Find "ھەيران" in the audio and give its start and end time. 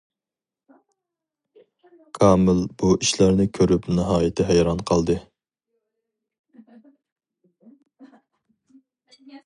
4.53-4.83